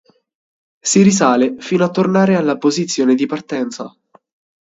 [0.83, 3.95] Si risale fino a tornare alla posizione di partenza.